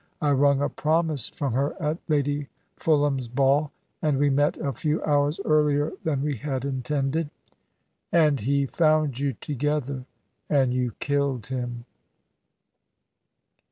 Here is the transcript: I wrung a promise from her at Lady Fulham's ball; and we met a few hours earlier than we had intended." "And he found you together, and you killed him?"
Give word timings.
I 0.19 0.31
wrung 0.31 0.63
a 0.63 0.67
promise 0.67 1.29
from 1.29 1.53
her 1.53 1.79
at 1.79 1.99
Lady 2.09 2.47
Fulham's 2.75 3.27
ball; 3.27 3.71
and 4.01 4.17
we 4.17 4.31
met 4.31 4.57
a 4.57 4.73
few 4.73 4.99
hours 5.03 5.39
earlier 5.45 5.91
than 6.03 6.23
we 6.23 6.37
had 6.37 6.65
intended." 6.65 7.29
"And 8.11 8.39
he 8.39 8.65
found 8.65 9.19
you 9.19 9.33
together, 9.33 10.05
and 10.49 10.73
you 10.73 10.93
killed 10.99 11.45
him?" 11.45 11.85